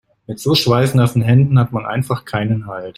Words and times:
Mit 0.25 0.39
so 0.39 0.55
schweißnassen 0.55 1.21
Händen 1.21 1.59
hat 1.59 1.73
man 1.73 1.85
einfach 1.85 2.25
keinen 2.25 2.65
Halt. 2.65 2.89